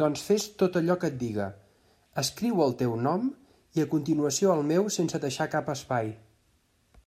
[0.00, 1.46] Doncs fes tot allò que et diga:
[2.22, 3.24] escriu el teu nom
[3.78, 6.12] i a continuació el meu sense deixar cap espai.